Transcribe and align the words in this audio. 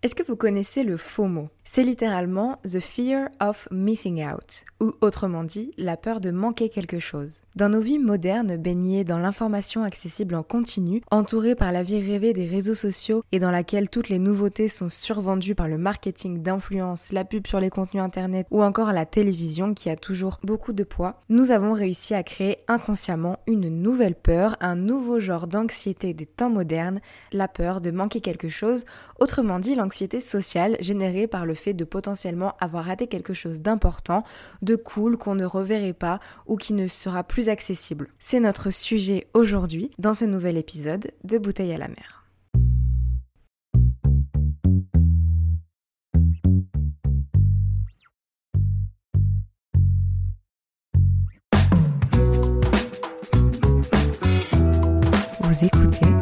Est-ce 0.00 0.14
que 0.14 0.22
vous 0.22 0.36
connaissez 0.36 0.84
le 0.84 0.96
FOMO? 0.96 1.48
C'est 1.64 1.82
littéralement 1.82 2.60
the 2.64 2.78
fear 2.78 3.28
of 3.40 3.66
missing 3.72 4.24
out, 4.24 4.64
ou 4.80 4.92
autrement 5.00 5.42
dit, 5.42 5.72
la 5.76 5.96
peur 5.96 6.20
de 6.20 6.30
manquer 6.30 6.68
quelque 6.68 7.00
chose. 7.00 7.40
Dans 7.56 7.68
nos 7.68 7.80
vies 7.80 7.98
modernes, 7.98 8.56
baignées 8.56 9.02
dans 9.02 9.18
l'information 9.18 9.82
accessible 9.82 10.36
en 10.36 10.44
continu, 10.44 11.02
entourées 11.10 11.56
par 11.56 11.72
la 11.72 11.82
vie 11.82 12.00
rêvée 12.00 12.32
des 12.32 12.46
réseaux 12.46 12.76
sociaux 12.76 13.24
et 13.32 13.40
dans 13.40 13.50
laquelle 13.50 13.90
toutes 13.90 14.08
les 14.08 14.20
nouveautés 14.20 14.68
sont 14.68 14.88
survendues 14.88 15.56
par 15.56 15.66
le 15.66 15.78
marketing 15.78 16.42
d'influence, 16.42 17.10
la 17.10 17.24
pub 17.24 17.48
sur 17.48 17.58
les 17.58 17.68
contenus 17.68 18.04
internet 18.04 18.46
ou 18.52 18.62
encore 18.62 18.92
la 18.92 19.04
télévision 19.04 19.74
qui 19.74 19.90
a 19.90 19.96
toujours 19.96 20.38
beaucoup 20.44 20.72
de 20.72 20.84
poids, 20.84 21.20
nous 21.28 21.50
avons 21.50 21.72
réussi 21.72 22.14
à 22.14 22.22
créer 22.22 22.58
inconsciemment 22.68 23.40
une 23.48 23.68
nouvelle 23.68 24.14
peur, 24.14 24.56
un 24.60 24.76
nouveau 24.76 25.18
genre 25.18 25.48
d'anxiété 25.48 26.14
des 26.14 26.26
temps 26.26 26.50
modernes, 26.50 27.00
la 27.32 27.48
peur 27.48 27.80
de 27.80 27.90
manquer 27.90 28.20
quelque 28.20 28.48
chose, 28.48 28.84
autrement 29.18 29.58
dit 29.58 29.74
sociale 30.20 30.76
générée 30.80 31.26
par 31.26 31.46
le 31.46 31.54
fait 31.54 31.74
de 31.74 31.84
potentiellement 31.84 32.54
avoir 32.60 32.84
raté 32.84 33.06
quelque 33.06 33.34
chose 33.34 33.60
d'important, 33.60 34.24
de 34.62 34.76
cool 34.76 35.16
qu'on 35.16 35.34
ne 35.34 35.44
reverrait 35.44 35.92
pas 35.92 36.20
ou 36.46 36.56
qui 36.56 36.72
ne 36.72 36.88
sera 36.88 37.24
plus 37.24 37.48
accessible. 37.48 38.08
C'est 38.18 38.40
notre 38.40 38.70
sujet 38.70 39.26
aujourd'hui 39.34 39.90
dans 39.98 40.14
ce 40.14 40.24
nouvel 40.24 40.56
épisode 40.56 41.10
de 41.24 41.38
Bouteille 41.38 41.72
à 41.72 41.78
la 41.78 41.88
mer. 41.88 42.24
Vous 55.40 55.64
écoutez 55.64 56.17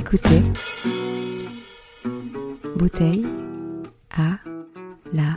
Écoutez 0.00 0.40
Bouteille 2.74 3.26
à 4.16 4.38
la 5.12 5.36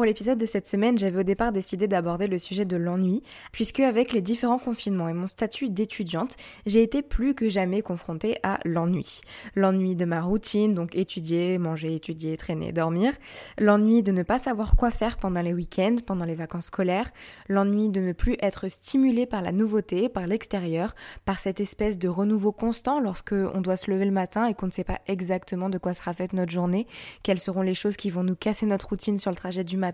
Pour 0.00 0.06
l'épisode 0.06 0.38
de 0.38 0.46
cette 0.46 0.66
semaine, 0.66 0.96
j'avais 0.96 1.20
au 1.20 1.24
départ 1.24 1.52
décidé 1.52 1.86
d'aborder 1.86 2.26
le 2.26 2.38
sujet 2.38 2.64
de 2.64 2.78
l'ennui, 2.78 3.22
puisque 3.52 3.80
avec 3.80 4.14
les 4.14 4.22
différents 4.22 4.58
confinements 4.58 5.10
et 5.10 5.12
mon 5.12 5.26
statut 5.26 5.68
d'étudiante, 5.68 6.38
j'ai 6.64 6.82
été 6.82 7.02
plus 7.02 7.34
que 7.34 7.50
jamais 7.50 7.82
confrontée 7.82 8.38
à 8.42 8.60
l'ennui. 8.64 9.20
L'ennui 9.56 9.96
de 9.96 10.06
ma 10.06 10.22
routine, 10.22 10.72
donc 10.72 10.96
étudier, 10.96 11.58
manger, 11.58 11.94
étudier, 11.94 12.38
traîner, 12.38 12.72
dormir. 12.72 13.12
L'ennui 13.58 14.02
de 14.02 14.10
ne 14.10 14.22
pas 14.22 14.38
savoir 14.38 14.74
quoi 14.74 14.90
faire 14.90 15.18
pendant 15.18 15.42
les 15.42 15.52
week-ends, 15.52 15.96
pendant 16.06 16.24
les 16.24 16.34
vacances 16.34 16.68
scolaires. 16.68 17.10
L'ennui 17.50 17.90
de 17.90 18.00
ne 18.00 18.14
plus 18.14 18.38
être 18.40 18.68
stimulé 18.68 19.26
par 19.26 19.42
la 19.42 19.52
nouveauté, 19.52 20.08
par 20.08 20.26
l'extérieur, 20.26 20.94
par 21.26 21.38
cette 21.38 21.60
espèce 21.60 21.98
de 21.98 22.08
renouveau 22.08 22.52
constant 22.52 23.00
lorsque 23.00 23.34
on 23.34 23.60
doit 23.60 23.76
se 23.76 23.90
lever 23.90 24.06
le 24.06 24.12
matin 24.12 24.46
et 24.46 24.54
qu'on 24.54 24.64
ne 24.64 24.72
sait 24.72 24.82
pas 24.82 25.00
exactement 25.08 25.68
de 25.68 25.76
quoi 25.76 25.92
sera 25.92 26.14
faite 26.14 26.32
notre 26.32 26.52
journée, 26.52 26.86
quelles 27.22 27.38
seront 27.38 27.60
les 27.60 27.74
choses 27.74 27.98
qui 27.98 28.08
vont 28.08 28.24
nous 28.24 28.34
casser 28.34 28.64
notre 28.64 28.88
routine 28.88 29.18
sur 29.18 29.30
le 29.30 29.36
trajet 29.36 29.62
du 29.62 29.76
matin, 29.76 29.89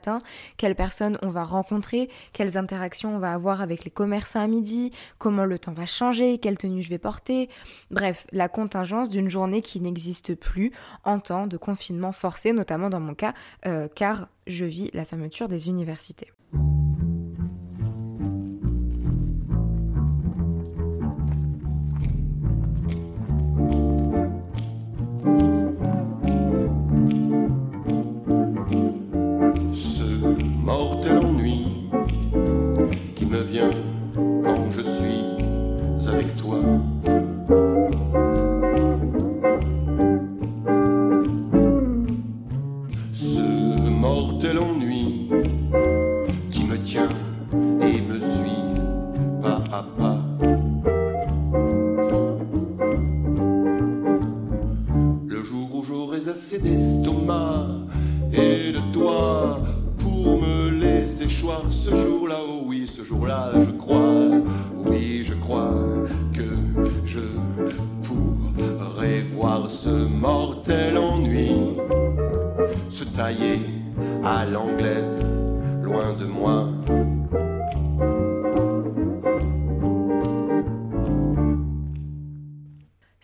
quelles 0.57 0.75
personnes 0.75 1.19
on 1.23 1.29
va 1.29 1.45
rencontrer, 1.45 2.09
quelles 2.33 2.57
interactions 2.57 3.17
on 3.17 3.19
va 3.19 3.33
avoir 3.33 3.61
avec 3.61 3.85
les 3.85 3.91
commerçants 3.91 4.41
à 4.41 4.47
midi, 4.47 4.93
comment 5.19 5.45
le 5.45 5.59
temps 5.59 5.73
va 5.73 5.87
changer, 5.87 6.39
quelle 6.39 6.59
tenue 6.59 6.83
je 6.83 6.91
vais 6.91 6.99
porter. 6.99 7.49
Bref, 7.91 8.27
la 8.33 8.49
contingence 8.49 9.11
d'une 9.11 9.29
journée 9.29 9.63
qui 9.63 9.81
n'existe 9.81 10.35
plus 10.35 10.73
en 11.05 11.19
temps 11.19 11.47
de 11.47 11.57
confinement 11.57 12.13
forcé, 12.13 12.53
notamment 12.53 12.91
dans 12.91 13.01
mon 13.01 13.15
cas, 13.15 13.35
euh, 13.67 13.89
car 13.95 14.29
je 14.47 14.65
vis 14.65 14.91
la 14.93 15.05
fermeture 15.05 15.49
des 15.49 15.69
universités. 15.69 16.29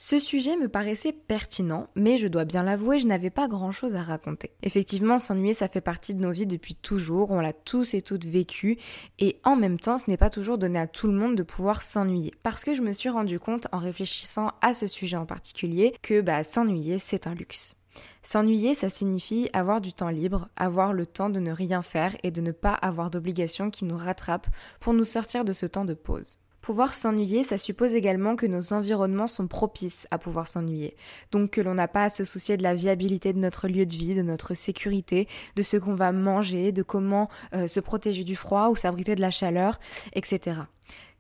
Ce 0.05 0.19
sujet 0.19 0.57
me 0.57 0.69
paraissait 0.69 1.13
pertinent, 1.13 1.87
mais 1.95 2.19
je 2.19 2.27
dois 2.27 2.45
bien 2.45 2.65
l'avouer, 2.65 2.99
je 2.99 3.07
n'avais 3.07 3.31
pas 3.31 3.47
grand-chose 3.47 3.95
à 3.95 4.03
raconter. 4.03 4.51
Effectivement, 4.65 5.21
s'ennuyer, 5.21 5.55
ça 5.55 5.69
fait 5.69 5.81
partie 5.81 6.13
de 6.13 6.21
nos 6.21 6.33
vies 6.33 6.49
depuis 6.49 6.75
toujours, 6.75 7.31
on 7.31 7.39
l'a 7.39 7.53
tous 7.53 7.95
et 7.95 8.03
toutes 8.03 8.25
vécu, 8.25 8.79
et 9.21 9.39
en 9.45 9.55
même 9.55 9.79
temps, 9.79 9.99
ce 9.99 10.11
n'est 10.11 10.17
pas 10.17 10.29
toujours 10.29 10.59
donné 10.59 10.81
à 10.81 10.89
tout 10.89 11.07
le 11.07 11.13
monde 11.13 11.37
de 11.37 11.45
pouvoir 11.45 11.83
s'ennuyer. 11.83 12.33
Parce 12.43 12.65
que 12.65 12.75
je 12.75 12.83
me 12.83 12.93
suis 12.93 13.11
rendu 13.11 13.39
compte, 13.39 13.69
en 13.71 13.79
réfléchissant 13.79 14.51
à 14.61 14.75
ce 14.75 14.89
sujet 14.89 15.17
en 15.17 15.25
particulier, 15.25 15.95
que 16.03 16.21
bah, 16.21 16.43
s'ennuyer, 16.43 16.99
c'est 16.99 17.29
un 17.29 17.35
luxe. 17.37 17.77
S'ennuyer, 18.23 18.75
ça 18.75 18.91
signifie 18.91 19.51
avoir 19.53 19.81
du 19.81 19.93
temps 19.93 20.09
libre, 20.09 20.49
avoir 20.57 20.95
le 20.95 21.07
temps 21.07 21.31
de 21.31 21.39
ne 21.39 21.53
rien 21.53 21.81
faire 21.81 22.17
et 22.25 22.33
de 22.33 22.41
ne 22.41 22.51
pas 22.51 22.75
avoir 22.75 23.09
d'obligations 23.09 23.71
qui 23.71 23.85
nous 23.85 23.99
rattrapent 23.99 24.51
pour 24.81 24.95
nous 24.95 25.05
sortir 25.05 25.45
de 25.45 25.53
ce 25.53 25.67
temps 25.67 25.85
de 25.85 25.95
pause. 25.95 26.39
Pouvoir 26.63 26.95
s'ennuyer, 26.95 27.43
ça 27.43 27.59
suppose 27.59 27.97
également 27.97 28.37
que 28.37 28.47
nos 28.47 28.73
environnements 28.73 29.27
sont 29.27 29.49
propices 29.49 30.07
à 30.13 30.19
pouvoir 30.19 30.47
s'ennuyer. 30.47 30.97
Donc 31.33 31.51
que 31.51 31.61
l'on 31.61 31.75
n'a 31.75 31.89
pas 31.89 32.05
à 32.05 32.09
se 32.09 32.23
soucier 32.23 32.57
de 32.57 32.63
la 32.63 32.75
viabilité 32.75 33.33
de 33.33 33.39
notre 33.39 33.67
lieu 33.67 33.85
de 33.85 33.93
vie, 33.93 34.15
de 34.15 34.23
notre 34.23 34.55
sécurité, 34.55 35.27
de 35.57 35.63
ce 35.63 35.77
qu'on 35.77 35.95
va 35.95 36.13
manger, 36.13 36.71
de 36.71 36.85
comment 36.85 37.29
euh, 37.53 37.67
se 37.67 37.81
protéger 37.81 38.23
du 38.23 38.37
froid 38.37 38.69
ou 38.69 38.77
s'abriter 38.77 39.17
de 39.17 39.21
la 39.21 39.33
chaleur, 39.33 39.81
etc. 40.15 40.57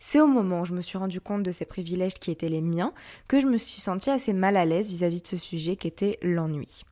C'est 0.05 0.21
au 0.21 0.27
moment 0.27 0.63
où 0.63 0.65
je 0.65 0.75
me 0.75 0.83
suis 0.83 0.99
rendu 0.99 1.21
compte 1.21 1.45
de 1.45 1.53
ces 1.53 1.65
privilèges 1.65 2.15
qui 2.15 2.33
étaient 2.33 2.49
les 2.49 2.61
miens 2.61 2.93
que 3.29 3.39
je 3.39 3.47
me 3.47 3.57
suis 3.57 3.81
sentie 3.81 4.11
assez 4.11 4.33
mal 4.33 4.57
à 4.57 4.65
l'aise 4.65 4.91
vis-à-vis 4.91 5.23
de 5.23 5.27
ce 5.29 5.37
sujet 5.37 5.77
qui 5.77 5.87
était 5.87 6.19
l'ennui. 6.23 6.83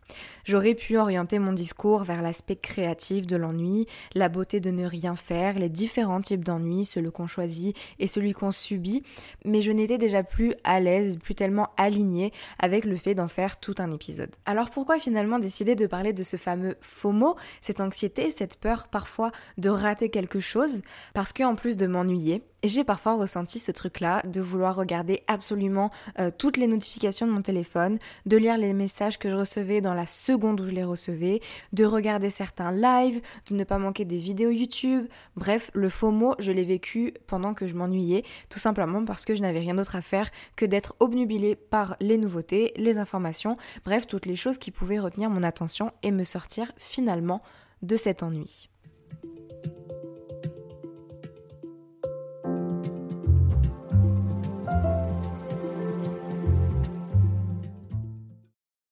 J'aurais 0.45 0.77
pu 0.77 0.97
orienter 0.97 1.41
mon 1.41 1.53
discours 1.53 2.05
vers 2.05 2.23
l'aspect 2.23 2.55
créatif 2.55 3.27
de 3.27 3.35
l'ennui, 3.35 3.87
la 4.15 4.29
beauté 4.29 4.61
de 4.61 4.71
ne 4.71 4.87
rien 4.87 5.17
faire, 5.17 5.59
les 5.59 5.69
différents 5.69 6.21
types 6.21 6.45
d'ennui, 6.45 6.85
celui 6.85 7.11
qu'on 7.11 7.27
choisit 7.27 7.77
et 7.99 8.07
celui 8.07 8.33
qu'on 8.33 8.53
subit, 8.53 9.03
mais 9.45 9.61
je 9.61 9.73
n'étais 9.73 9.99
déjà 9.99 10.23
plus 10.23 10.55
à 10.63 10.79
l'aise, 10.79 11.19
plus 11.19 11.35
tellement 11.35 11.71
alignée 11.77 12.31
avec 12.61 12.85
le 12.85 12.95
fait 12.97 13.17
d'en 13.17 13.29
faire 13.29 13.59
tout 13.59 13.75
un 13.79 13.91
épisode. 13.91 14.31
Alors 14.47 14.71
pourquoi 14.71 15.01
finalement 15.01 15.41
décider 15.41 15.75
de 15.75 15.89
parler 15.89 16.13
de 16.13 16.23
ce 16.23 16.37
fameux 16.37 16.77
FOMO, 16.81 17.35
cette 17.61 17.81
anxiété, 17.81 18.31
cette 18.31 18.61
peur 18.61 18.87
parfois 18.87 19.33
de 19.59 19.69
rater 19.69 20.11
quelque 20.11 20.39
chose? 20.39 20.81
Parce 21.13 21.33
qu'en 21.33 21.57
plus 21.57 21.77
de 21.77 21.89
m'ennuyer, 21.89 22.45
j'ai 22.63 22.85
parfois 22.85 23.15
ressenti 23.15 23.59
ce 23.59 23.73
truc-là 23.73 24.23
de 24.27 24.41
vouloir 24.41 24.77
regarder 24.77 25.23
absolument 25.27 25.91
euh, 26.19 26.31
toutes 26.37 26.57
les 26.57 26.67
notifications 26.67 27.27
de 27.27 27.33
mon 27.33 27.43
téléphone, 27.43 27.99
de 28.27 28.37
lire 28.37 28.59
les 28.59 28.73
messages 28.73 29.19
que 29.19 29.31
je 29.31 29.35
recevais 29.35 29.81
dans 29.81 29.95
la 29.95 30.07
seconde 30.07 30.61
où 30.61 30.67
je 30.67 30.73
les 30.73 30.85
recevais, 30.85 31.41
de 31.73 31.85
regarder 31.85 32.31
certains 32.31 32.73
lives, 32.73 33.21
de 33.49 33.55
ne 33.55 33.65
pas 33.65 33.79
manquer 33.79 34.05
des 34.05 34.19
vidéos 34.19 34.51
YouTube. 34.51 35.07
Bref, 35.37 35.71
le 35.75 35.89
faux 35.89 36.11
mot, 36.11 36.35
je 36.39 36.53
l'ai 36.53 36.65
vécu 36.65 37.15
pendant 37.27 37.55
que 37.55 37.67
je 37.67 37.75
m'ennuyais, 37.75 38.25
tout 38.49 38.59
simplement 38.59 39.05
parce 39.05 39.25
que 39.25 39.35
je 39.35 39.43
n'avais 39.43 39.61
rien 39.61 39.75
d'autre 39.75 39.97
à 39.97 40.03
faire 40.03 40.31
que 40.57 40.65
d'être 40.65 40.95
obnubilée 41.01 41.57
par 41.57 41.97
les 42.01 42.19
nouveautés, 42.19 42.73
les 42.77 42.99
informations, 42.99 43.57
bref, 43.85 44.07
toutes 44.07 44.27
les 44.27 44.37
choses 44.37 44.59
qui 44.59 44.71
pouvaient 44.71 44.99
retenir 44.99 45.31
mon 45.31 45.43
attention 45.43 45.93
et 46.03 46.11
me 46.11 46.25
sortir 46.25 46.73
finalement 46.77 47.43
de 47.83 47.97
cet 47.97 48.23
ennui. 48.23 48.70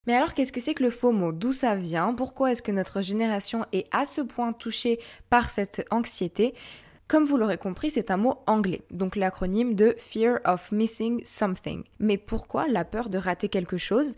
Mais 0.08 0.14
alors 0.14 0.32
qu'est-ce 0.32 0.52
que 0.54 0.60
c'est 0.62 0.72
que 0.72 0.82
le 0.82 0.88
FOMO 0.88 1.32
D'où 1.32 1.52
ça 1.52 1.74
vient? 1.74 2.14
Pourquoi 2.14 2.50
est-ce 2.50 2.62
que 2.62 2.72
notre 2.72 3.02
génération 3.02 3.66
est 3.72 3.86
à 3.94 4.06
ce 4.06 4.22
point 4.22 4.54
touchée 4.54 4.98
par 5.28 5.50
cette 5.50 5.86
anxiété? 5.90 6.54
Comme 7.08 7.24
vous 7.24 7.36
l'aurez 7.36 7.58
compris, 7.58 7.90
c'est 7.90 8.10
un 8.10 8.16
mot 8.16 8.36
anglais, 8.46 8.80
donc 8.90 9.16
l'acronyme 9.16 9.74
de 9.74 9.94
Fear 9.98 10.38
of 10.46 10.72
Missing 10.72 11.22
Something. 11.26 11.84
Mais 11.98 12.16
pourquoi 12.16 12.66
la 12.68 12.86
peur 12.86 13.10
de 13.10 13.18
rater 13.18 13.50
quelque 13.50 13.76
chose? 13.76 14.14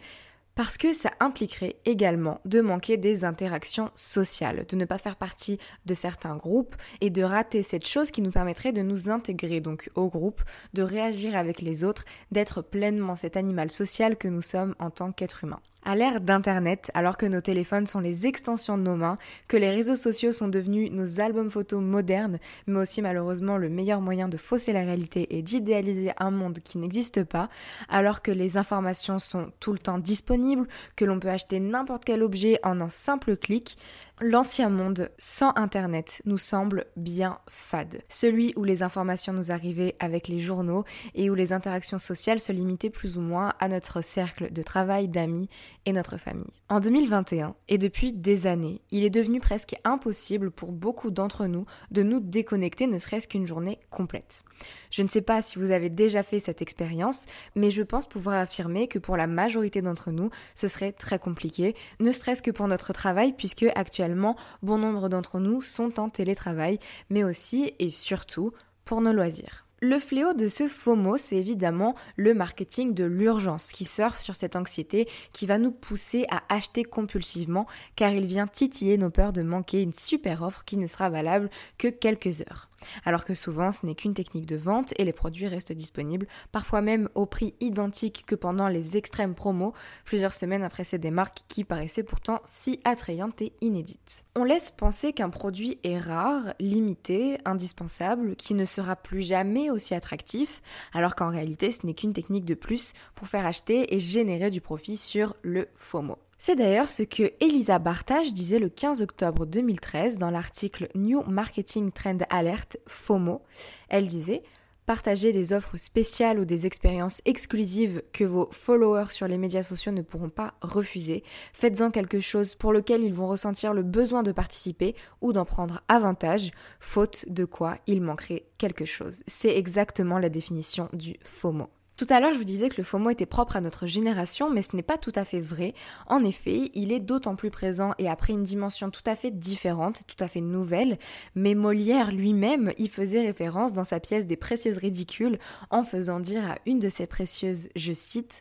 Parce 0.55 0.79
que 0.79 0.93
ça 0.93 1.11
impliquerait 1.19 1.75
également 1.85 2.41
de 2.45 2.61
manquer 2.61 2.97
des 2.97 3.25
interactions 3.25 3.91
sociales, 3.97 4.67
de 4.69 4.77
ne 4.77 4.85
pas 4.85 4.99
faire 4.99 5.17
partie 5.17 5.59
de 5.87 5.95
certains 5.95 6.37
groupes 6.37 6.77
et 7.01 7.11
de 7.11 7.25
rater 7.25 7.65
cette 7.65 7.89
chose 7.89 8.13
qui 8.13 8.23
nous 8.23 8.31
permettrait 8.31 8.73
de 8.73 8.83
nous 8.83 9.11
intégrer 9.11 9.61
donc 9.61 9.91
au 9.97 10.07
groupe, 10.07 10.43
de 10.73 10.85
réagir 10.85 11.35
avec 11.35 11.61
les 11.61 11.83
autres, 11.83 12.05
d'être 12.31 12.63
pleinement 12.63 13.17
cet 13.17 13.37
animal 13.37 13.73
social 13.73 14.17
que 14.17 14.29
nous 14.29 14.43
sommes 14.43 14.77
en 14.79 14.91
tant 14.91 15.11
qu'être 15.11 15.43
humain. 15.43 15.59
À 15.83 15.97
l'ère 15.97 16.21
d'Internet, 16.21 16.91
alors 16.93 17.17
que 17.17 17.25
nos 17.25 17.41
téléphones 17.41 17.87
sont 17.87 18.01
les 18.01 18.27
extensions 18.27 18.77
de 18.77 18.83
nos 18.83 18.97
mains, 18.97 19.17
que 19.49 19.57
les 19.57 19.71
réseaux 19.71 19.97
sociaux 19.97 20.31
sont 20.31 20.49
devenus 20.49 20.91
nos 20.91 21.21
albums 21.21 21.49
photos 21.49 21.83
modernes, 21.83 22.39
mais 22.67 22.81
aussi 22.81 23.01
malheureusement 23.01 23.57
le 23.57 23.71
meilleur 23.71 24.03
moyen 24.03 24.29
de 24.29 24.37
fausser 24.37 24.73
la 24.73 24.81
réalité 24.81 25.37
et 25.37 25.43
d'idéaliser 25.43 26.13
un 26.19 26.31
monde 26.31 26.59
qui 26.59 26.77
n'existe 26.77 27.25
pas, 27.25 27.49
alors 27.89 28.21
que 28.21 28.31
les 28.31 28.59
informations 28.59 29.19
sont 29.19 29.53
tout 29.59 29.73
le 29.73 29.79
temps 29.79 29.99
disponibles, 29.99 30.69
que 30.97 31.07
l'on 31.07 31.19
peut 31.19 31.31
acheter 31.31 31.61
n'importe 31.61 32.05
quel 32.05 32.23
objet 32.23 32.59
en 32.63 32.81
un 32.81 32.91
simple 32.91 33.37
clic, 33.37 33.77
L'ancien 34.23 34.69
monde 34.69 35.11
sans 35.17 35.55
Internet 35.57 36.21
nous 36.27 36.37
semble 36.37 36.85
bien 36.95 37.39
fade. 37.49 38.03
Celui 38.11 38.53
où 38.55 38.65
les 38.65 38.83
informations 38.83 39.33
nous 39.33 39.51
arrivaient 39.51 39.97
avec 39.99 40.29
les 40.29 40.41
journaux 40.41 40.85
et 41.15 41.31
où 41.31 41.35
les 41.35 41.55
interactions 41.55 41.97
sociales 41.99 42.39
se 42.39 42.53
limitaient 42.53 42.91
plus 42.91 43.17
ou 43.17 43.23
moins 43.23 43.55
à 43.61 43.69
notre 43.69 44.03
cercle 44.03 44.53
de 44.53 44.63
travail, 44.63 45.09
d'amis 45.09 45.49
et 45.87 45.93
notre 45.93 46.17
famille. 46.17 46.53
En 46.69 46.81
2021, 46.81 47.55
et 47.69 47.79
depuis 47.79 48.13
des 48.13 48.47
années, 48.47 48.81
il 48.91 49.05
est 49.05 49.11
devenu 49.11 49.41
presque 49.41 49.77
impossible 49.85 50.51
pour 50.51 50.73
beaucoup 50.73 51.11
d'entre 51.11 51.47
nous 51.47 51.65
de 51.91 52.03
nous 52.03 52.21
déconnecter 52.21 52.87
ne 52.87 52.99
serait-ce 52.99 53.29
qu'une 53.29 53.47
journée 53.47 53.81
complète. 53.91 54.43
Je 54.91 55.03
ne 55.03 55.09
sais 55.09 55.23
pas 55.23 55.43
si 55.43 55.59
vous 55.59 55.71
avez 55.71 55.91
déjà 55.91 56.23
fait 56.23 56.39
cette 56.39 56.63
expérience, 56.63 57.27
mais 57.57 57.71
je 57.71 57.83
pense 57.83 58.07
pouvoir 58.07 58.37
affirmer 58.37 58.89
que 58.89 58.99
pour 58.99 59.17
la 59.17 59.27
majorité 59.27 59.83
d'entre 59.83 60.11
nous, 60.11 60.31
ce 60.55 60.69
serait 60.69 60.93
très 60.93 61.19
compliqué, 61.19 61.75
ne 61.99 62.13
serait-ce 62.13 62.43
que 62.43 62.51
pour 62.51 62.69
notre 62.69 62.93
travail 62.93 63.33
puisque 63.33 63.67
actuellement 63.75 64.37
bon 64.63 64.79
nombre 64.79 65.09
d'entre 65.09 65.41
nous 65.41 65.63
sont 65.63 65.99
en 65.99 66.09
télétravail, 66.09 66.79
mais 67.09 67.25
aussi 67.25 67.73
et 67.79 67.89
surtout 67.89 68.53
pour 68.85 69.01
nos 69.01 69.13
loisirs. 69.13 69.67
Le 69.83 69.99
fléau 69.99 70.35
de 70.35 70.47
ce 70.47 70.69
FOMO, 70.69 71.17
c'est 71.17 71.37
évidemment 71.37 71.95
le 72.17 72.35
marketing 72.35 72.93
de 72.93 73.05
l'urgence 73.05 73.73
qui 73.73 73.87
surfe 73.87 74.21
sur 74.21 74.35
cette 74.35 74.55
anxiété 74.55 75.09
qui 75.33 75.47
va 75.47 75.57
nous 75.57 75.73
pousser 75.73 76.27
à 76.29 76.43
acheter 76.55 76.85
compulsivement 76.85 77.67
car 77.97 78.13
il 78.13 78.27
vient 78.27 78.47
titiller 78.47 78.99
nos 78.99 79.09
peurs 79.09 79.33
de 79.33 79.41
manquer 79.41 79.81
une 79.81 79.95
super 79.95 80.43
offre 80.43 80.65
qui 80.67 80.77
ne 80.77 80.85
sera 80.85 81.09
valable 81.09 81.49
que 81.79 81.89
quelques 81.89 82.43
heures 82.43 82.70
alors 83.05 83.25
que 83.25 83.35
souvent 83.35 83.73
ce 83.73 83.87
n'est 83.87 83.95
qu'une 83.95 84.15
technique 84.15 84.47
de 84.47 84.57
vente 84.57 84.93
et 84.97 85.05
les 85.05 85.13
produits 85.13 85.47
restent 85.47 85.73
disponibles, 85.73 86.27
parfois 86.53 86.81
même 86.81 87.09
au 87.15 87.27
prix 87.27 87.55
identique 87.61 88.25
que 88.27 88.35
pendant 88.35 88.69
les 88.69 88.97
extrêmes 88.97 89.35
promos, 89.35 89.73
plusieurs 90.05 90.35
semaines 90.35 90.63
après 90.63 90.85
ces 90.85 90.99
démarques 90.99 91.41
qui 91.49 91.65
paraissaient 91.65 92.03
pourtant 92.03 92.41
si 92.45 92.81
attrayantes 92.85 93.43
et 93.43 93.53
inédites. 93.61 94.25
On 94.37 94.45
laisse 94.45 94.71
penser 94.71 95.13
qu'un 95.13 95.31
produit 95.31 95.79
est 95.85 95.99
rare, 95.99 96.55
limité, 96.59 97.39
indispensable, 97.45 98.37
qui 98.37 98.55
ne 98.55 98.65
sera 98.65 98.97
plus 98.97 99.23
jamais 99.23 99.71
aussi 99.71 99.95
attractif, 99.95 100.63
alors 100.93 101.15
qu'en 101.15 101.29
réalité 101.29 101.71
ce 101.71 101.87
n'est 101.87 101.95
qu'une 101.95 102.13
technique 102.13 102.45
de 102.45 102.55
plus 102.55 102.93
pour 103.15 103.29
faire 103.29 103.47
acheter 103.47 103.95
et 103.95 104.01
générer 104.01 104.51
du 104.51 104.61
profit 104.61 104.97
sur 104.97 105.37
le 105.43 105.69
FOMO. 105.75 106.17
C'est 106.43 106.57
d'ailleurs 106.57 106.89
ce 106.89 107.03
que 107.03 107.35
Elisa 107.41 107.79
Bartage 107.79 108.33
disait 108.33 108.59
le 108.59 108.71
15 108.71 109.03
octobre 109.03 109.45
2013 109.45 110.17
dans 110.17 110.31
l'article 110.31 110.89
New 110.95 111.23
Marketing 111.25 111.93
Trend 111.93 112.17
Alert 112.31 112.79
FOMO. 112.87 113.43
Elle 113.91 114.07
disait 114.07 114.43
Partagez 114.87 115.33
des 115.33 115.53
offres 115.53 115.77
spéciales 115.77 116.41
ou 116.41 116.47
des 116.47 116.65
expériences 116.65 117.21
exclusives 117.27 118.03
que 118.15 118.25
vos 118.25 118.49
followers 118.53 119.11
sur 119.11 119.29
les 119.29 119.37
médias 119.37 119.63
sociaux 119.63 119.93
ne 119.93 120.01
pourront 120.01 120.31
pas 120.31 120.55
refuser. 120.63 121.25
Faites-en 121.53 121.91
quelque 121.91 122.21
chose 122.21 122.55
pour 122.55 122.73
lequel 122.73 123.05
ils 123.05 123.13
vont 123.13 123.29
ressentir 123.29 123.75
le 123.75 123.83
besoin 123.83 124.23
de 124.23 124.33
participer 124.33 124.97
ou 125.21 125.35
d'en 125.35 125.45
prendre 125.45 125.83
avantage, 125.89 126.53
faute 126.81 127.27
de 127.29 127.45
quoi 127.45 127.77
il 127.87 128.01
manquerait 128.01 128.47
quelque 128.57 128.87
chose. 128.87 129.23
C'est 129.27 129.55
exactement 129.59 130.19
la 130.19 130.31
définition 130.31 130.89
du 130.95 131.17
FOMO. 131.23 131.69
Tout 132.01 132.07
à 132.09 132.19
l'heure, 132.19 132.33
je 132.33 132.39
vous 132.39 132.45
disais 132.45 132.71
que 132.71 132.79
le 132.79 132.83
FOMO 132.83 133.11
était 133.11 133.27
propre 133.27 133.57
à 133.57 133.61
notre 133.61 133.87
génération, 133.87 134.49
mais 134.49 134.63
ce 134.63 134.75
n'est 134.75 134.83
pas 134.83 134.97
tout 134.97 135.13
à 135.17 135.27
fait 135.27 135.43
vrai. 135.43 135.75
En 136.07 136.25
effet, 136.25 136.71
il 136.73 136.93
est 136.93 136.99
d'autant 136.99 137.37
plus 137.37 137.51
présent 137.51 137.93
et 137.99 138.09
après 138.09 138.33
une 138.33 138.43
dimension 138.43 138.91
tout 138.91 139.03
à 139.05 139.15
fait 139.15 139.31
différente, 139.31 140.01
tout 140.07 140.25
à 140.25 140.27
fait 140.27 140.41
nouvelle, 140.41 140.99
mais 141.35 141.55
Molière 141.55 142.11
lui-même 142.11 142.73
y 142.79 142.89
faisait 142.89 143.21
référence 143.21 143.75
dans 143.75 143.85
sa 143.85 144.01
pièce 144.01 144.27
des 144.27 144.39
précieuses 144.39 144.79
ridicules 144.79 145.39
en 145.69 145.83
faisant 145.83 146.21
dire 146.21 146.51
à 146.51 146.57
une 146.65 146.79
de 146.79 146.89
ses 146.89 147.07
précieuses, 147.07 147.69
je 147.77 147.93
cite, 147.93 148.41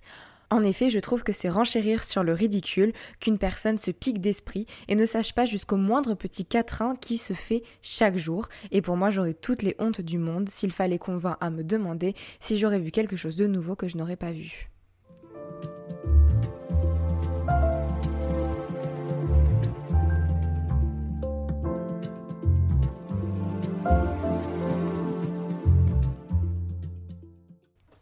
en 0.51 0.63
effet, 0.63 0.89
je 0.89 0.99
trouve 0.99 1.23
que 1.23 1.31
c'est 1.31 1.49
renchérir 1.49 2.03
sur 2.03 2.23
le 2.23 2.33
ridicule 2.33 2.93
qu'une 3.19 3.37
personne 3.37 3.77
se 3.77 3.91
pique 3.91 4.19
d'esprit 4.19 4.65
et 4.87 4.95
ne 4.95 5.05
sache 5.05 5.33
pas 5.33 5.45
jusqu'au 5.45 5.77
moindre 5.77 6.15
petit 6.15 6.45
quatrain 6.45 6.95
qui 6.95 7.17
se 7.17 7.33
fait 7.33 7.63
chaque 7.81 8.17
jour. 8.17 8.47
Et 8.71 8.81
pour 8.81 8.97
moi, 8.97 9.11
j'aurais 9.11 9.35
toutes 9.35 9.61
les 9.61 9.75
hontes 9.79 10.01
du 10.01 10.17
monde 10.17 10.49
s'il 10.49 10.71
fallait 10.71 10.97
qu'on 10.97 11.17
vînt 11.17 11.37
à 11.39 11.49
me 11.49 11.63
demander 11.63 12.15
si 12.39 12.57
j'aurais 12.57 12.79
vu 12.79 12.91
quelque 12.91 13.15
chose 13.15 13.35
de 13.35 13.47
nouveau 13.47 13.75
que 13.75 13.87
je 13.87 13.97
n'aurais 13.97 14.15
pas 14.15 14.31
vu. 14.31 14.69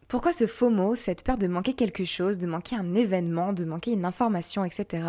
Pourquoi 0.08 0.32
ce 0.32 0.46
faux 0.46 0.70
mot, 0.70 0.94
cette 0.94 1.22
peur 1.22 1.36
de 1.36 1.46
manquer 1.46 1.74
quelque 1.74 2.06
chose, 2.06 2.38
de 2.38 2.46
manquer 2.46 2.76
un 2.76 2.94
événement, 2.94 3.52
de 3.52 3.66
manquer 3.66 3.92
une 3.92 4.06
information, 4.06 4.64
etc., 4.64 5.06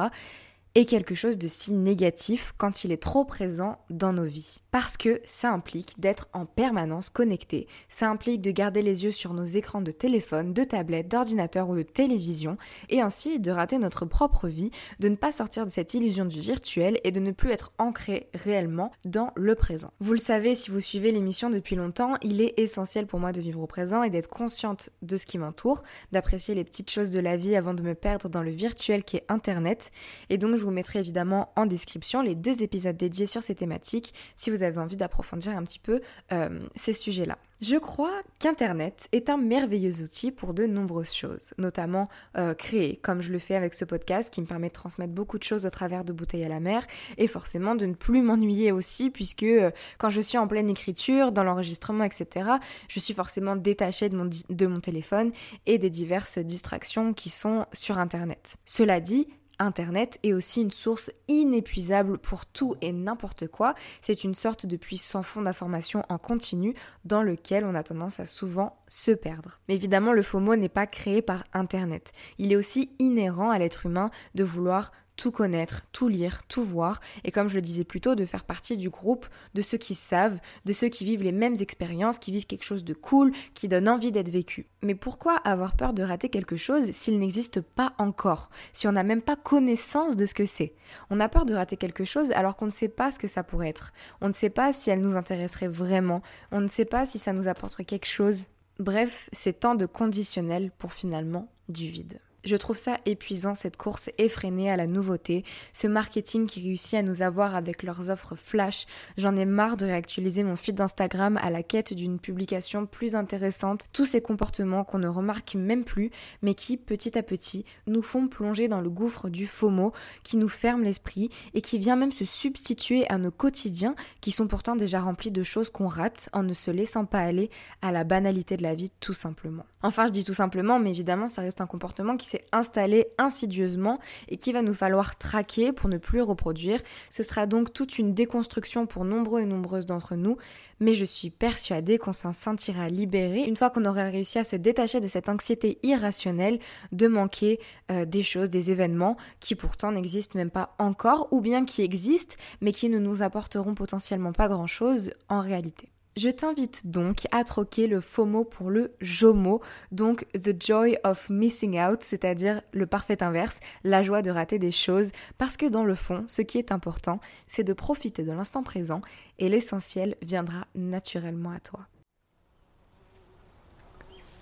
est 0.75 0.85
quelque 0.85 1.15
chose 1.15 1.37
de 1.37 1.47
si 1.47 1.71
négatif 1.71 2.53
quand 2.57 2.83
il 2.83 2.91
est 2.91 3.01
trop 3.01 3.23
présent 3.23 3.79
dans 3.89 4.11
nos 4.11 4.25
vies? 4.25 4.59
Parce 4.71 4.97
que 4.97 5.21
ça 5.25 5.51
implique 5.51 5.99
d'être 5.99 6.29
en 6.33 6.45
permanence 6.45 7.09
connecté, 7.09 7.67
ça 7.87 8.09
implique 8.09 8.41
de 8.41 8.51
garder 8.51 8.81
les 8.81 9.03
yeux 9.03 9.11
sur 9.11 9.33
nos 9.33 9.43
écrans 9.43 9.81
de 9.81 9.91
téléphone, 9.91 10.53
de 10.53 10.63
tablette, 10.63 11.07
d'ordinateur 11.07 11.69
ou 11.69 11.75
de 11.75 11.83
télévision, 11.83 12.57
et 12.89 13.01
ainsi 13.01 13.39
de 13.39 13.51
rater 13.51 13.77
notre 13.77 14.05
propre 14.05 14.47
vie, 14.47 14.71
de 14.99 15.09
ne 15.09 15.15
pas 15.15 15.31
sortir 15.31 15.65
de 15.65 15.71
cette 15.71 15.93
illusion 15.93 16.25
du 16.25 16.39
virtuel 16.39 16.99
et 17.03 17.11
de 17.11 17.19
ne 17.19 17.31
plus 17.31 17.51
être 17.51 17.71
ancré 17.77 18.29
réellement 18.33 18.91
dans 19.05 19.31
le 19.35 19.55
présent. 19.55 19.91
Vous 19.99 20.13
le 20.13 20.19
savez 20.19 20.55
si 20.55 20.71
vous 20.71 20.79
suivez 20.79 21.11
l'émission 21.11 21.49
depuis 21.49 21.75
longtemps, 21.75 22.13
il 22.21 22.41
est 22.41 22.59
essentiel 22.59 23.07
pour 23.07 23.19
moi 23.19 23.31
de 23.31 23.41
vivre 23.41 23.61
au 23.61 23.67
présent 23.67 24.03
et 24.03 24.09
d'être 24.09 24.29
consciente 24.29 24.89
de 25.01 25.17
ce 25.17 25.25
qui 25.25 25.37
m'entoure, 25.37 25.83
d'apprécier 26.11 26.55
les 26.55 26.63
petites 26.63 26.91
choses 26.91 27.11
de 27.11 27.19
la 27.19 27.37
vie 27.37 27.55
avant 27.55 27.73
de 27.73 27.83
me 27.83 27.95
perdre 27.95 28.29
dans 28.29 28.43
le 28.43 28.51
virtuel 28.51 29.03
qui 29.03 29.17
est 29.17 29.25
Internet, 29.29 29.91
et 30.29 30.37
donc 30.37 30.55
je 30.55 30.63
vous 30.63 30.71
mettrai 30.71 30.99
évidemment 30.99 31.51
en 31.55 31.65
description 31.65 32.21
les 32.21 32.35
deux 32.35 32.63
épisodes 32.63 32.97
dédiés 32.97 33.25
sur 33.25 33.43
ces 33.43 33.55
thématiques 33.55 34.13
si 34.35 34.49
vous 34.49 34.58
vous 34.59 34.63
avez 34.63 34.79
envie 34.79 34.97
d'approfondir 34.97 35.55
un 35.55 35.63
petit 35.63 35.79
peu 35.79 36.01
euh, 36.33 36.59
ces 36.75 36.93
sujets-là. 36.93 37.37
Je 37.61 37.75
crois 37.75 38.21
qu'Internet 38.39 39.09
est 39.11 39.29
un 39.29 39.37
merveilleux 39.37 40.01
outil 40.01 40.31
pour 40.31 40.53
de 40.53 40.65
nombreuses 40.65 41.13
choses, 41.13 41.53
notamment 41.57 42.07
euh, 42.37 42.53
créer, 42.53 42.97
comme 42.97 43.21
je 43.21 43.33
le 43.33 43.39
fais 43.39 43.55
avec 43.55 43.73
ce 43.73 43.83
podcast 43.83 44.33
qui 44.33 44.39
me 44.39 44.45
permet 44.45 44.69
de 44.69 44.73
transmettre 44.73 45.13
beaucoup 45.13 45.37
de 45.37 45.43
choses 45.43 45.65
au 45.65 45.69
travers 45.69 46.05
de 46.05 46.13
bouteilles 46.13 46.45
à 46.45 46.49
la 46.49 46.61
mer, 46.61 46.85
et 47.17 47.27
forcément 47.27 47.75
de 47.75 47.85
ne 47.85 47.93
plus 47.93 48.21
m'ennuyer 48.21 48.71
aussi, 48.71 49.09
puisque 49.09 49.43
euh, 49.43 49.71
quand 49.97 50.09
je 50.09 50.21
suis 50.21 50.37
en 50.37 50.47
pleine 50.47 50.69
écriture, 50.69 51.33
dans 51.33 51.43
l'enregistrement, 51.43 52.05
etc., 52.05 52.49
je 52.87 52.99
suis 52.99 53.13
forcément 53.13 53.57
détachée 53.57 54.07
de 54.07 54.15
mon, 54.15 54.29
de 54.49 54.65
mon 54.65 54.79
téléphone 54.79 55.31
et 55.65 55.77
des 55.77 55.89
diverses 55.89 56.39
distractions 56.39 57.13
qui 57.13 57.29
sont 57.29 57.65
sur 57.73 57.97
Internet. 57.97 58.55
Cela 58.65 59.01
dit, 59.01 59.27
Internet 59.59 60.19
est 60.23 60.33
aussi 60.33 60.61
une 60.61 60.71
source 60.71 61.11
inépuisable 61.27 62.17
pour 62.17 62.45
tout 62.45 62.75
et 62.81 62.91
n'importe 62.91 63.47
quoi. 63.47 63.75
C'est 64.01 64.23
une 64.23 64.33
sorte 64.33 64.65
de 64.65 64.77
puissant 64.77 65.21
fond 65.21 65.41
d'information 65.41 66.03
en 66.09 66.17
continu 66.17 66.73
dans 67.05 67.21
lequel 67.21 67.65
on 67.65 67.75
a 67.75 67.83
tendance 67.83 68.19
à 68.19 68.25
souvent 68.25 68.77
se 68.87 69.11
perdre. 69.11 69.59
Mais 69.67 69.75
évidemment, 69.75 70.13
le 70.13 70.21
FOMO 70.21 70.55
n'est 70.55 70.69
pas 70.69 70.87
créé 70.87 71.21
par 71.21 71.43
Internet. 71.53 72.13
Il 72.37 72.51
est 72.51 72.55
aussi 72.55 72.91
inhérent 72.99 73.51
à 73.51 73.59
l'être 73.59 73.85
humain 73.85 74.09
de 74.35 74.43
vouloir 74.43 74.91
tout 75.19 75.31
connaître, 75.31 75.81
tout 75.91 76.07
lire, 76.07 76.43
tout 76.47 76.63
voir, 76.63 77.01
et 77.25 77.31
comme 77.31 77.49
je 77.49 77.55
le 77.55 77.61
disais 77.61 77.83
plus 77.83 77.99
tôt, 77.99 78.15
de 78.15 78.23
faire 78.23 78.45
partie 78.45 78.77
du 78.77 78.89
groupe 78.89 79.27
de 79.53 79.61
ceux 79.61 79.77
qui 79.77 79.93
savent, 79.93 80.39
de 80.63 80.71
ceux 80.71 80.87
qui 80.87 81.03
vivent 81.03 81.23
les 81.23 81.33
mêmes 81.33 81.57
expériences, 81.59 82.19
qui 82.19 82.31
vivent 82.31 82.45
quelque 82.45 82.63
chose 82.63 82.85
de 82.85 82.93
cool, 82.93 83.33
qui 83.53 83.67
donne 83.67 83.89
envie 83.89 84.13
d'être 84.13 84.29
vécu. 84.29 84.67
Mais 84.81 84.95
pourquoi 84.95 85.35
avoir 85.35 85.75
peur 85.75 85.91
de 85.91 86.03
rater 86.03 86.29
quelque 86.29 86.55
chose 86.55 86.91
s'il 86.91 87.19
n'existe 87.19 87.59
pas 87.59 87.91
encore, 87.97 88.49
si 88.71 88.87
on 88.87 88.93
n'a 88.93 89.03
même 89.03 89.21
pas 89.21 89.35
connaissance 89.35 90.15
de 90.15 90.25
ce 90.25 90.33
que 90.33 90.45
c'est? 90.45 90.73
On 91.09 91.19
a 91.19 91.27
peur 91.27 91.45
de 91.45 91.53
rater 91.53 91.75
quelque 91.75 92.05
chose 92.05 92.31
alors 92.31 92.55
qu'on 92.55 92.67
ne 92.67 92.71
sait 92.71 92.87
pas 92.87 93.11
ce 93.11 93.19
que 93.19 93.27
ça 93.27 93.43
pourrait 93.43 93.67
être. 93.67 93.91
On 94.21 94.29
ne 94.29 94.33
sait 94.33 94.49
pas 94.49 94.71
si 94.71 94.89
elle 94.89 95.01
nous 95.01 95.17
intéresserait 95.17 95.67
vraiment, 95.67 96.21
on 96.53 96.61
ne 96.61 96.69
sait 96.69 96.85
pas 96.85 97.05
si 97.05 97.19
ça 97.19 97.33
nous 97.33 97.49
apporterait 97.49 97.83
quelque 97.83 98.07
chose. 98.07 98.47
Bref, 98.79 99.29
c'est 99.33 99.59
tant 99.59 99.75
de 99.75 99.85
conditionnel 99.85 100.71
pour 100.77 100.93
finalement 100.93 101.51
du 101.67 101.89
vide. 101.89 102.21
Je 102.45 102.55
trouve 102.55 102.77
ça 102.77 102.97
épuisant, 103.05 103.53
cette 103.53 103.75
course 103.75 104.09
effrénée 104.17 104.71
à 104.71 104.77
la 104.77 104.87
nouveauté, 104.87 105.43
ce 105.73 105.87
marketing 105.87 106.47
qui 106.47 106.61
réussit 106.61 106.95
à 106.95 107.03
nous 107.03 107.21
avoir 107.21 107.53
avec 107.53 107.83
leurs 107.83 108.09
offres 108.09 108.35
flash. 108.37 108.85
J'en 109.17 109.35
ai 109.35 109.43
marre 109.45 109.75
de 109.75 109.85
réactualiser 109.85 110.43
mon 110.43 110.55
feed 110.55 110.75
d'Instagram 110.75 111.37
à 111.41 111.49
la 111.49 111.63
quête 111.63 111.93
d'une 111.93 112.17
publication 112.17 112.85
plus 112.85 113.15
intéressante. 113.15 113.87
Tous 113.91 114.05
ces 114.05 114.21
comportements 114.21 114.85
qu'on 114.85 114.99
ne 114.99 115.09
remarque 115.09 115.55
même 115.55 115.83
plus, 115.83 116.11
mais 116.41 116.53
qui, 116.53 116.77
petit 116.77 117.17
à 117.17 117.23
petit, 117.23 117.65
nous 117.87 118.01
font 118.01 118.29
plonger 118.29 118.69
dans 118.69 118.79
le 118.79 118.89
gouffre 118.89 119.27
du 119.27 119.45
FOMO, 119.45 119.91
qui 120.23 120.37
nous 120.37 120.47
ferme 120.47 120.83
l'esprit 120.83 121.29
et 121.53 121.61
qui 121.61 121.77
vient 121.77 121.97
même 121.97 122.13
se 122.13 122.23
substituer 122.23 123.05
à 123.09 123.17
nos 123.17 123.31
quotidiens, 123.31 123.95
qui 124.21 124.31
sont 124.31 124.47
pourtant 124.47 124.77
déjà 124.77 125.01
remplis 125.01 125.31
de 125.31 125.43
choses 125.43 125.69
qu'on 125.69 125.87
rate 125.87 126.29
en 126.31 126.43
ne 126.43 126.53
se 126.53 126.71
laissant 126.71 127.03
pas 127.03 127.19
aller 127.19 127.49
à 127.81 127.91
la 127.91 128.05
banalité 128.05 128.55
de 128.55 128.63
la 128.63 128.75
vie 128.75 128.91
tout 129.01 129.13
simplement. 129.13 129.65
Enfin, 129.81 130.07
je 130.07 130.11
dis 130.11 130.23
tout 130.25 130.33
simplement, 130.33 130.77
mais 130.77 130.89
évidemment, 130.89 131.27
ça 131.27 131.41
reste 131.41 131.61
un 131.61 131.67
comportement 131.67 132.17
qui 132.17 132.28
s'est 132.29 132.45
installé 132.51 133.07
insidieusement 133.17 133.99
et 134.27 134.37
qui 134.37 134.53
va 134.53 134.61
nous 134.61 134.73
falloir 134.73 135.17
traquer 135.17 135.71
pour 135.71 135.89
ne 135.89 135.97
plus 135.97 136.21
reproduire. 136.21 136.79
Ce 137.09 137.23
sera 137.23 137.45
donc 137.45 137.73
toute 137.73 137.99
une 137.99 138.13
déconstruction 138.13 138.85
pour 138.85 139.05
nombreux 139.05 139.41
et 139.41 139.45
nombreuses 139.45 139.85
d'entre 139.85 140.15
nous, 140.15 140.37
mais 140.79 140.93
je 140.93 141.05
suis 141.05 141.29
persuadée 141.29 141.97
qu'on 141.97 142.13
s'en 142.13 142.31
sentira 142.31 142.89
libéré 142.89 143.43
une 143.43 143.57
fois 143.57 143.69
qu'on 143.69 143.85
aura 143.85 144.05
réussi 144.05 144.39
à 144.39 144.43
se 144.43 144.55
détacher 144.55 144.99
de 144.99 145.07
cette 145.07 145.29
anxiété 145.29 145.79
irrationnelle 145.83 146.59
de 146.91 147.07
manquer 147.07 147.59
euh, 147.91 148.05
des 148.05 148.23
choses, 148.23 148.49
des 148.49 148.71
événements 148.71 149.17
qui 149.39 149.55
pourtant 149.55 149.91
n'existent 149.91 150.37
même 150.37 150.51
pas 150.51 150.75
encore 150.79 151.27
ou 151.31 151.41
bien 151.41 151.65
qui 151.65 151.81
existent 151.81 152.35
mais 152.61 152.71
qui 152.71 152.89
ne 152.89 152.99
nous 152.99 153.21
apporteront 153.21 153.75
potentiellement 153.75 154.33
pas 154.33 154.47
grand-chose 154.47 155.11
en 155.27 155.39
réalité. 155.39 155.89
Je 156.19 156.27
t'invite 156.27 156.87
donc 156.87 157.27
à 157.31 157.45
troquer 157.45 157.87
le 157.87 158.01
FOMO 158.01 158.43
pour 158.43 158.69
le 158.69 158.93
JOMO, 158.99 159.61
donc 159.93 160.25
The 160.33 160.61
Joy 160.61 160.97
of 161.05 161.29
Missing 161.29 161.79
Out, 161.79 162.03
c'est-à-dire 162.03 162.61
le 162.73 162.85
parfait 162.85 163.23
inverse, 163.23 163.61
la 163.85 164.03
joie 164.03 164.21
de 164.21 164.29
rater 164.29 164.59
des 164.59 164.71
choses, 164.71 165.13
parce 165.37 165.55
que 165.55 165.65
dans 165.65 165.85
le 165.85 165.95
fond, 165.95 166.25
ce 166.27 166.41
qui 166.41 166.57
est 166.57 166.73
important, 166.73 167.21
c'est 167.47 167.63
de 167.63 167.71
profiter 167.71 168.25
de 168.25 168.33
l'instant 168.33 168.63
présent 168.63 168.99
et 169.37 169.47
l'essentiel 169.47 170.17
viendra 170.21 170.67
naturellement 170.75 171.51
à 171.51 171.61
toi. 171.61 171.87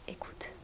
Écoute. 0.08 0.57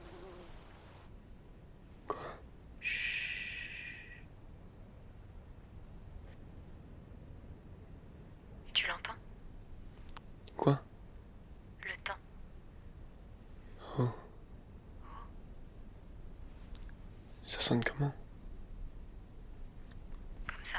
Ça 17.54 17.60
sonne 17.60 17.84
comment 17.84 18.12
Comme 20.48 20.66
ça. 20.66 20.78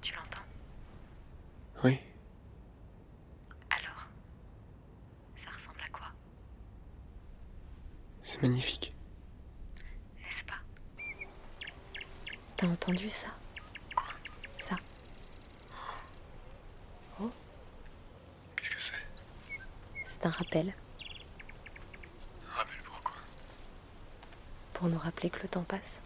Tu 0.00 0.14
l'entends 0.14 0.38
Oui. 1.82 1.98
Alors 3.70 4.06
Ça 5.34 5.50
ressemble 5.50 5.80
à 5.84 5.88
quoi 5.90 6.06
C'est 8.22 8.40
magnifique. 8.40 8.94
N'est-ce 10.24 10.44
pas 10.44 10.60
T'as 12.56 12.68
entendu 12.68 13.10
ça 13.10 13.26
Quoi 13.96 14.14
Ça. 14.60 14.76
Oh 17.20 17.28
Qu'est-ce 18.54 18.70
que 18.70 18.80
c'est 18.80 18.92
C'est 20.04 20.24
un 20.24 20.30
rappel. 20.30 20.72
Pour 24.78 24.88
nous 24.88 24.98
rappeler 24.98 25.28
que 25.28 25.42
le 25.42 25.48
temps 25.48 25.64
passe. 25.64 26.00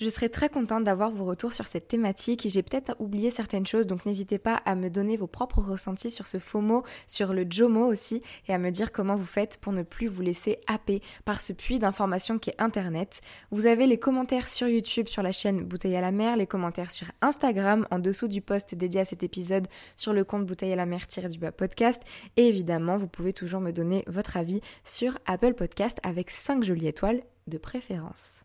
Je 0.00 0.08
serais 0.08 0.28
très 0.28 0.48
contente 0.48 0.84
d'avoir 0.84 1.10
vos 1.10 1.24
retours 1.24 1.52
sur 1.52 1.66
cette 1.66 1.88
thématique. 1.88 2.46
J'ai 2.48 2.62
peut-être 2.62 2.94
oublié 3.00 3.30
certaines 3.30 3.66
choses, 3.66 3.88
donc 3.88 4.06
n'hésitez 4.06 4.38
pas 4.38 4.54
à 4.64 4.76
me 4.76 4.90
donner 4.90 5.16
vos 5.16 5.26
propres 5.26 5.60
ressentis 5.60 6.12
sur 6.12 6.28
ce 6.28 6.38
FOMO, 6.38 6.84
sur 7.08 7.34
le 7.34 7.44
JOMO 7.50 7.84
aussi, 7.84 8.22
et 8.46 8.54
à 8.54 8.58
me 8.58 8.70
dire 8.70 8.92
comment 8.92 9.16
vous 9.16 9.24
faites 9.24 9.58
pour 9.58 9.72
ne 9.72 9.82
plus 9.82 10.06
vous 10.06 10.22
laisser 10.22 10.60
happer 10.68 11.02
par 11.24 11.40
ce 11.40 11.52
puits 11.52 11.80
d'informations 11.80 12.38
qui 12.38 12.50
est 12.50 12.60
Internet. 12.60 13.22
Vous 13.50 13.66
avez 13.66 13.88
les 13.88 13.98
commentaires 13.98 14.46
sur 14.46 14.68
YouTube 14.68 15.08
sur 15.08 15.24
la 15.24 15.32
chaîne 15.32 15.64
Bouteille 15.64 15.96
à 15.96 16.00
la 16.00 16.12
mer, 16.12 16.36
les 16.36 16.46
commentaires 16.46 16.92
sur 16.92 17.08
Instagram 17.20 17.84
en 17.90 17.98
dessous 17.98 18.28
du 18.28 18.40
post 18.40 18.76
dédié 18.76 19.00
à 19.00 19.04
cet 19.04 19.24
épisode 19.24 19.66
sur 19.96 20.12
le 20.12 20.22
compte 20.22 20.46
Bouteille 20.46 20.72
à 20.72 20.76
la 20.76 20.86
mer 20.86 21.06
du 21.28 21.38
bas 21.40 21.50
podcast. 21.50 22.04
Et 22.36 22.46
évidemment, 22.46 22.96
vous 22.96 23.08
pouvez 23.08 23.32
toujours 23.32 23.60
me 23.60 23.72
donner 23.72 24.04
votre 24.06 24.36
avis 24.36 24.60
sur 24.84 25.18
Apple 25.26 25.54
Podcast 25.54 25.98
avec 26.04 26.30
5 26.30 26.62
jolies 26.62 26.86
étoiles 26.86 27.20
de 27.48 27.58
préférence. 27.58 28.44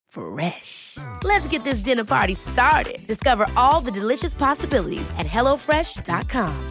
Fresh. 0.11 0.97
Let's 1.23 1.47
get 1.47 1.63
this 1.63 1.79
dinner 1.79 2.03
party 2.03 2.33
started. 2.33 3.05
Discover 3.07 3.47
all 3.55 3.81
the 3.81 3.91
delicious 3.91 4.33
possibilities 4.33 5.09
at 5.17 5.25
hellofresh.com. 5.25 6.69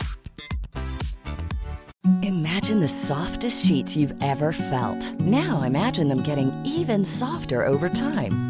Imagine 2.22 2.80
the 2.80 2.88
softest 2.88 3.66
sheets 3.66 3.96
you've 3.96 4.14
ever 4.22 4.52
felt. 4.52 5.20
Now 5.20 5.62
imagine 5.62 6.08
them 6.08 6.22
getting 6.22 6.50
even 6.64 7.04
softer 7.04 7.66
over 7.66 7.88
time. 7.88 8.49